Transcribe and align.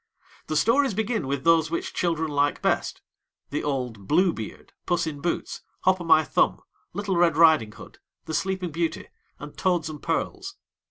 The 0.47 0.55
stories 0.55 0.95
begin 0.95 1.27
with 1.27 1.43
those 1.43 1.69
which 1.69 1.93
children 1.93 2.31
like 2.31 2.63
best 2.63 3.03
the 3.51 3.63
old 3.63 4.07
Blue 4.07 4.33
Beard, 4.33 4.73
Puss 4.87 5.05
in 5.05 5.21
Boots, 5.21 5.61
Hop 5.81 6.01
o' 6.01 6.03
my 6.03 6.23
Thumb, 6.23 6.59
Little 6.93 7.17
Red 7.17 7.37
Riding 7.37 7.71
Hood, 7.73 7.99
The 8.25 8.33
Sleeping 8.33 8.71
Beauty, 8.71 9.09
and 9.37 9.55
Toads 9.55 9.91
and 9.91 10.01
Pearls. 10.01 10.55